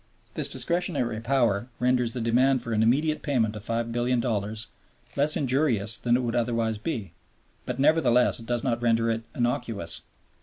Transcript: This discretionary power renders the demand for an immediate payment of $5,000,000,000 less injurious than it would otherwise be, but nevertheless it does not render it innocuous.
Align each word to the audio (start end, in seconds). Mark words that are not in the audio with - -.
This 0.33 0.47
discretionary 0.49 1.19
power 1.19 1.69
renders 1.77 2.13
the 2.13 2.21
demand 2.21 2.63
for 2.63 2.73
an 2.73 2.81
immediate 2.81 3.21
payment 3.21 3.55
of 3.55 3.63
$5,000,000,000 3.63 4.67
less 5.15 5.37
injurious 5.37 5.99
than 5.99 6.17
it 6.17 6.21
would 6.23 6.35
otherwise 6.35 6.79
be, 6.79 7.11
but 7.67 7.77
nevertheless 7.77 8.39
it 8.39 8.47
does 8.47 8.63
not 8.63 8.81
render 8.81 9.11
it 9.11 9.21
innocuous. 9.35 10.01